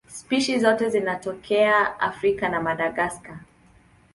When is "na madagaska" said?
2.49-3.39